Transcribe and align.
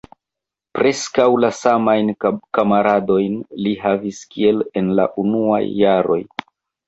Preskaŭ 0.77 1.25
la 1.41 1.49
samajn 1.57 2.07
kamaradojn 2.59 3.35
li 3.67 3.75
havis 3.83 4.23
kiel 4.33 4.65
en 4.83 4.89
la 5.01 5.05
unuaj 5.25 5.63
jaroj. 5.83 6.19